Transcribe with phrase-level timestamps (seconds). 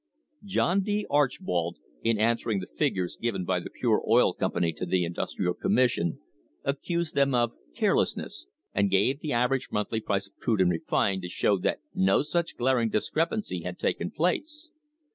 [0.43, 1.05] John D.
[1.11, 6.17] Archbold, in answering the figures given by the Pure Oil Company to the Industrial Commission,
[6.63, 11.29] accused them of "carelessness," and gave the average monthly price of crude and refined to
[11.29, 14.71] show that no such glaring discrepancy had taken place.